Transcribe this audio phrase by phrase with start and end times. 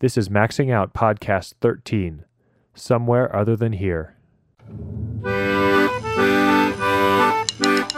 [0.00, 2.24] This is Maxing Out Podcast 13,
[2.74, 4.16] Somewhere Other Than Here.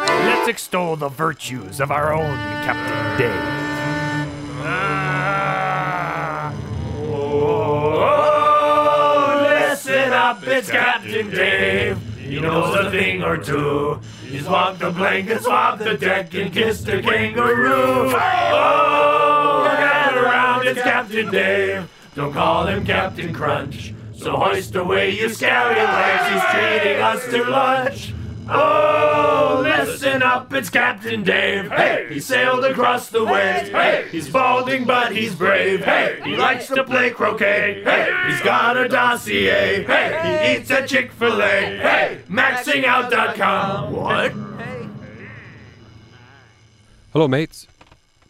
[0.05, 3.63] Let's extol the virtues of our own Captain Dave.
[8.35, 11.99] Oh, listen up, it's Captain Dave.
[12.19, 14.01] He knows a thing or two.
[14.27, 17.71] He's walked the blanket, swapped the deck, and kissed a kangaroo.
[17.73, 19.12] Oh, get around,
[20.73, 21.91] it's Captain Dave.
[22.15, 23.95] Don't call him Captain Crunch.
[24.17, 26.33] So hoist away, you scary legs.
[26.33, 28.15] He's treating us to lunch.
[28.49, 31.71] Oh, listen up, it's Captain Dave.
[31.71, 33.71] Hey, he sailed across the waves.
[33.71, 35.85] Hey, he's balding, but he's brave.
[35.85, 37.83] Hey, he likes to play croquet.
[37.85, 39.85] Hey, he's got a dossier.
[39.85, 41.79] Hey, he eats at Chick fil A.
[41.79, 43.93] Hey, maxingout.com.
[43.93, 44.33] What?
[47.13, 47.67] Hello, mates.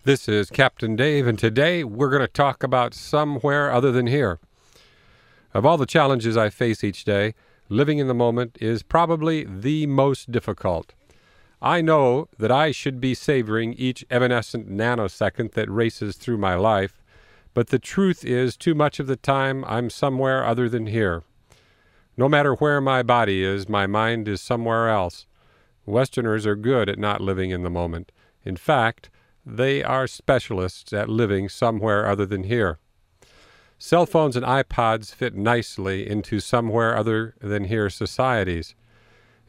[0.05, 4.41] This is Captain Dave, and today we're going to talk about somewhere other than here.
[5.55, 7.35] Of all the challenges I face each day,
[7.69, 10.93] living in the moment is probably the most difficult.
[11.61, 17.01] I know that I should be savoring each evanescent nanosecond that races through my life,
[17.55, 21.23] but the truth is, too much of the time I'm somewhere other than here.
[22.17, 25.27] No matter where my body is, my mind is somewhere else.
[25.87, 28.11] Westerners are good at not living in the moment.
[28.45, 29.09] In fact,
[29.45, 32.79] they are specialists at living somewhere other than here.
[33.79, 38.77] Cell phones and iPods fit nicely into somewhere other than here societies.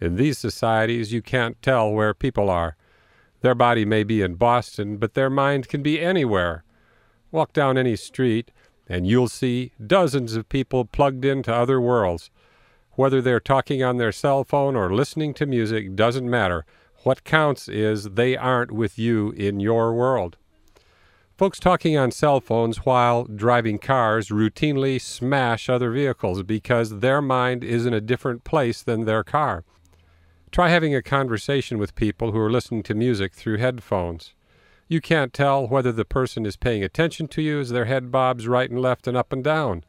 [0.02, 2.76] In these societies, you can't tell where people are.
[3.42, 6.64] Their body may be in Boston, but their mind can be anywhere.
[7.32, 8.52] Walk down any street,
[8.88, 12.32] and you'll see dozens of people plugged into other worlds.
[12.94, 16.66] Whether they're talking on their cell phone or listening to music doesn't matter.
[17.04, 20.38] What counts is they aren't with you in your world.
[21.38, 27.62] Folks talking on cell phones while driving cars routinely smash other vehicles because their mind
[27.62, 29.66] is in a different place than their car.
[30.50, 34.34] Try having a conversation with people who are listening to music through headphones.
[34.88, 38.48] You can't tell whether the person is paying attention to you as their head bobs
[38.48, 39.84] right and left and up and down.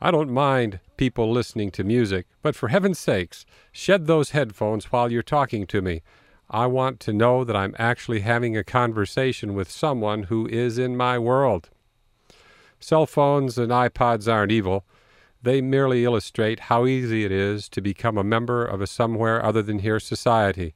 [0.00, 5.10] I don't mind people listening to music, but for heaven's sakes, shed those headphones while
[5.10, 6.02] you're talking to me.
[6.48, 10.96] I want to know that I'm actually having a conversation with someone who is in
[10.96, 11.68] my world.
[12.78, 14.84] Cell phones and iPods aren't evil.
[15.42, 19.62] They merely illustrate how easy it is to become a member of a somewhere other
[19.62, 20.74] than here society.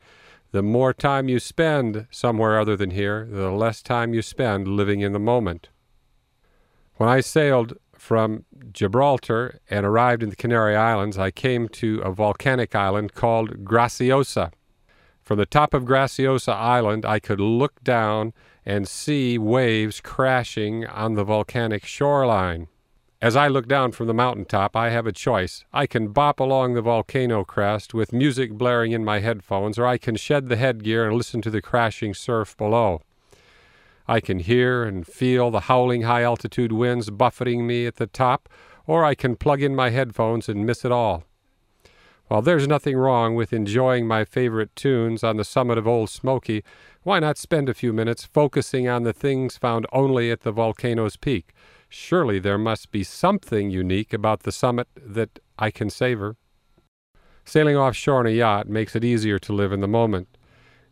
[0.51, 5.01] The more time you spend somewhere other than here, the less time you spend living
[5.01, 5.69] in the moment.
[6.97, 12.11] When I sailed from Gibraltar and arrived in the Canary Islands, I came to a
[12.11, 14.51] volcanic island called Graciosa.
[15.23, 18.33] From the top of Graciosa Island, I could look down
[18.67, 22.67] and see waves crashing on the volcanic shoreline.
[23.21, 25.65] As I look down from the mountaintop, I have a choice.
[25.73, 29.97] I can bop along the volcano crest with music blaring in my headphones, or I
[29.97, 33.03] can shed the headgear and listen to the crashing surf below.
[34.13, 38.47] I can hear and feel the howling high altitude winds buffeting me at the top,
[38.87, 41.25] or I can plug in my headphones and miss it all.
[42.29, 46.63] While there's nothing wrong with enjoying my favorite tunes on the summit of Old Smoky,
[47.05, 51.17] why not spend a few minutes focusing on the things found only at the volcano's
[51.17, 51.55] peak?
[51.89, 56.37] Surely there must be something unique about the summit that I can savor.
[57.47, 60.29] Sailing offshore on a yacht makes it easier to live in the moment.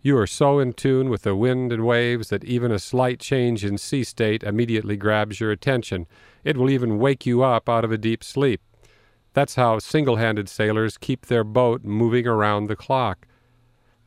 [0.03, 3.67] You are so in tune with the wind and waves that even a slight change
[3.67, 6.07] in sea state immediately grabs your attention.
[6.43, 8.63] It will even wake you up out of a deep sleep.
[9.35, 13.27] That's how single handed sailors keep their boat moving around the clock.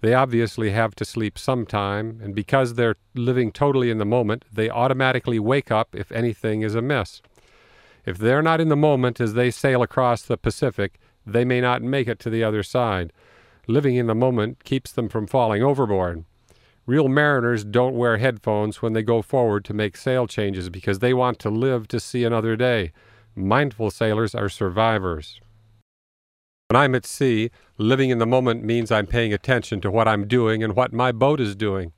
[0.01, 4.71] They obviously have to sleep sometime, and because they're living totally in the moment, they
[4.71, 7.21] automatically wake up if anything is amiss.
[8.03, 11.83] If they're not in the moment as they sail across the Pacific, they may not
[11.83, 13.13] make it to the other side.
[13.67, 16.25] Living in the moment keeps them from falling overboard.
[16.85, 21.13] Real mariners don't wear headphones when they go forward to make sail changes because they
[21.13, 22.91] want to live to see another day.
[23.35, 25.39] Mindful sailors are survivors.
[26.67, 30.27] When I'm at sea, living in the moment means I'm paying attention to what I'm
[30.27, 31.93] doing and what my boat is doing.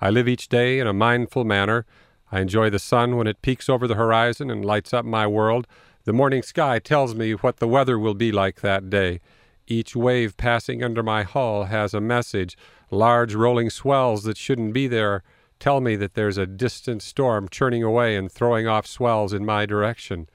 [0.00, 1.86] I live each day in a mindful manner.
[2.32, 5.68] I enjoy the sun when it peeks over the horizon and lights up my world.
[6.04, 9.20] The morning sky tells me what the weather will be like that day.
[9.66, 12.56] Each wave passing under my hull has a message.
[12.90, 15.22] Large rolling swells that shouldn't be there
[15.58, 19.64] tell me that there's a distant storm churning away and throwing off swells in my
[19.64, 20.28] direction.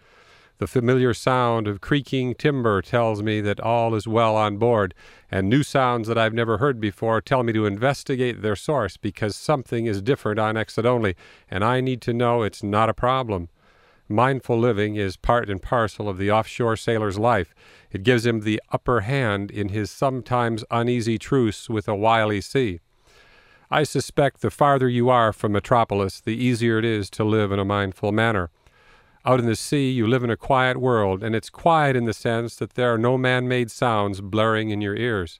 [0.57, 4.93] The familiar sound of creaking timber tells me that all is well on board,
[5.31, 9.37] and new sounds that I've never heard before tell me to investigate their source because
[9.37, 11.15] something is different on exit only,
[11.49, 13.47] and I need to know it's not a problem.
[14.11, 17.53] Mindful living is part and parcel of the offshore sailor's life.
[17.91, 22.79] It gives him the upper hand in his sometimes uneasy truce with a wily sea.
[23.69, 27.59] I suspect the farther you are from metropolis, the easier it is to live in
[27.59, 28.49] a mindful manner.
[29.25, 32.13] Out in the sea, you live in a quiet world, and it's quiet in the
[32.13, 35.39] sense that there are no man made sounds blaring in your ears.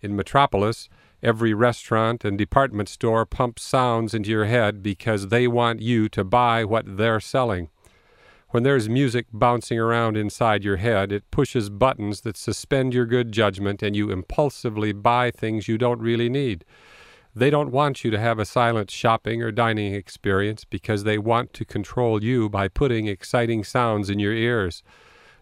[0.00, 0.88] In metropolis,
[1.22, 6.24] every restaurant and department store pumps sounds into your head because they want you to
[6.24, 7.68] buy what they're selling.
[8.50, 13.32] When there's music bouncing around inside your head, it pushes buttons that suspend your good
[13.32, 16.64] judgment and you impulsively buy things you don't really need.
[17.34, 21.52] They don't want you to have a silent shopping or dining experience because they want
[21.54, 24.84] to control you by putting exciting sounds in your ears.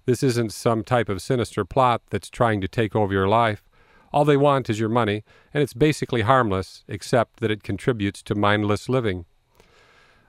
[0.06, 3.62] This isn't some type of sinister plot that's trying to take over your life.
[4.14, 8.34] All they want is your money, and it's basically harmless, except that it contributes to
[8.34, 9.26] mindless living.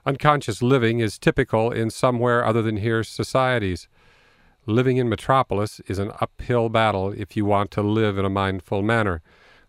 [0.06, 3.88] Unconscious living is typical in somewhere other than here societies.
[4.64, 8.82] Living in metropolis is an uphill battle if you want to live in a mindful
[8.82, 9.20] manner.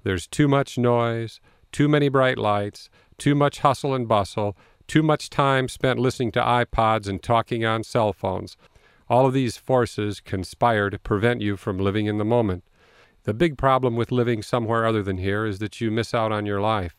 [0.03, 1.41] There's too much noise,
[1.71, 2.87] too many bright lights,
[3.17, 4.55] too much hustle and bustle,
[4.85, 8.55] too much time spent listening to iPods and talking on cell phones.
[9.09, 12.63] All of these forces conspire to prevent you from living in the moment.
[13.23, 16.45] The big problem with living somewhere other than here is that you miss out on
[16.45, 16.95] your life.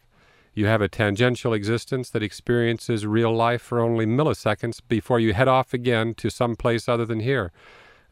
[0.55, 5.49] You have a tangential existence that experiences real life for only milliseconds before you head
[5.49, 7.53] off again to some place other than here.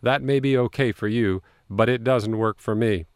[0.03, 3.07] That may be okay for you, but it doesn't work for me.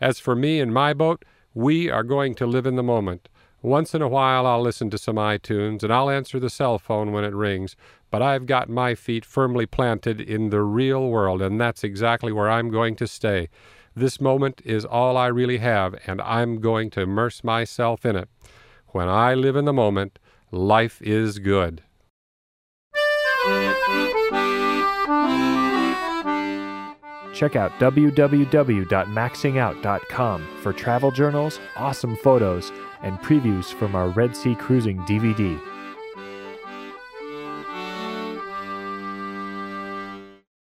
[0.00, 1.24] As for me and my boat,
[1.54, 3.28] we are going to live in the moment.
[3.62, 7.12] Once in a while, I'll listen to some iTunes and I'll answer the cell phone
[7.12, 7.76] when it rings,
[8.10, 12.50] but I've got my feet firmly planted in the real world, and that's exactly where
[12.50, 13.48] I'm going to stay.
[13.96, 18.28] This moment is all I really have, and I'm going to immerse myself in it.
[18.88, 20.18] When I live in the moment,
[20.50, 21.82] life is good.
[27.32, 34.98] Check out www.maxingout.com for travel journals, awesome photos, and previews from our Red Sea Cruising
[35.00, 35.60] DVD.